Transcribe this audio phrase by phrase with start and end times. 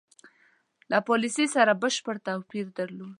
[0.91, 3.09] له پالیسی سره بشپړ توپیر درلود.